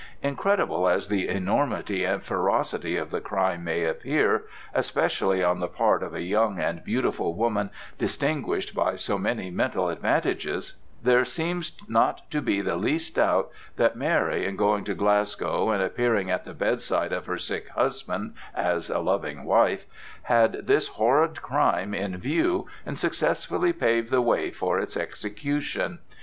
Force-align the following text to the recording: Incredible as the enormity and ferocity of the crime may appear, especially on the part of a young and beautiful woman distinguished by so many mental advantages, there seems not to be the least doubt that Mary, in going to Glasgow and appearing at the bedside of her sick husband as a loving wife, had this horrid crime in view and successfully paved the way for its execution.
Incredible 0.23 0.89
as 0.89 1.09
the 1.09 1.27
enormity 1.27 2.05
and 2.05 2.23
ferocity 2.23 2.97
of 2.97 3.11
the 3.11 3.21
crime 3.21 3.63
may 3.63 3.83
appear, 3.85 4.45
especially 4.73 5.43
on 5.43 5.59
the 5.59 5.67
part 5.67 6.01
of 6.01 6.15
a 6.15 6.23
young 6.23 6.59
and 6.59 6.83
beautiful 6.83 7.35
woman 7.35 7.69
distinguished 7.99 8.73
by 8.73 8.95
so 8.95 9.19
many 9.19 9.51
mental 9.51 9.89
advantages, 9.89 10.73
there 11.03 11.23
seems 11.23 11.73
not 11.87 12.23
to 12.31 12.41
be 12.41 12.61
the 12.61 12.77
least 12.77 13.13
doubt 13.13 13.51
that 13.75 13.95
Mary, 13.95 14.43
in 14.43 14.55
going 14.55 14.83
to 14.85 14.95
Glasgow 14.95 15.69
and 15.69 15.83
appearing 15.83 16.31
at 16.31 16.45
the 16.45 16.53
bedside 16.55 17.13
of 17.13 17.27
her 17.27 17.37
sick 17.37 17.69
husband 17.69 18.33
as 18.55 18.89
a 18.89 18.97
loving 19.01 19.43
wife, 19.43 19.85
had 20.23 20.65
this 20.65 20.87
horrid 20.87 21.43
crime 21.43 21.93
in 21.93 22.17
view 22.17 22.65
and 22.87 22.97
successfully 22.97 23.71
paved 23.71 24.09
the 24.09 24.19
way 24.19 24.49
for 24.49 24.79
its 24.79 24.97
execution. 24.97 25.99